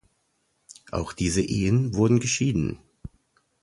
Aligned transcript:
Auch 0.89 1.13
diese 1.13 1.41
Ehen 1.43 1.93
wurden 1.93 2.19
geschieden. 2.19 2.79